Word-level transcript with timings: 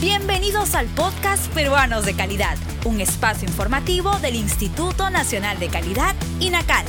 Bienvenidos 0.00 0.76
al 0.76 0.86
podcast 0.86 1.52
Peruanos 1.54 2.04
de 2.04 2.14
Calidad, 2.14 2.56
un 2.84 3.00
espacio 3.00 3.48
informativo 3.48 4.16
del 4.20 4.36
Instituto 4.36 5.10
Nacional 5.10 5.58
de 5.58 5.66
Calidad, 5.66 6.14
INACAL. 6.38 6.86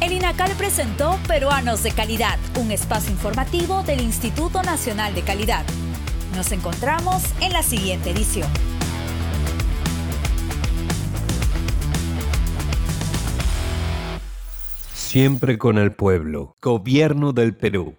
El 0.00 0.12
INACAL 0.12 0.52
presentó 0.52 1.18
Peruanos 1.26 1.82
de 1.82 1.90
Calidad, 1.90 2.38
un 2.56 2.70
espacio 2.70 3.10
informativo 3.10 3.82
del 3.82 4.00
Instituto 4.00 4.62
Nacional 4.62 5.12
de 5.12 5.22
Calidad. 5.22 5.66
Nos 6.34 6.50
encontramos 6.50 7.22
en 7.40 7.52
la 7.52 7.62
siguiente 7.62 8.10
edición. 8.10 8.48
Siempre 14.92 15.58
con 15.58 15.78
el 15.78 15.92
pueblo. 15.92 16.56
Gobierno 16.60 17.32
del 17.32 17.54
Perú. 17.54 17.94